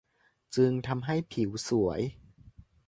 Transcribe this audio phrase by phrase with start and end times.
[0.55, 1.99] จึงทำให้ผิวสวย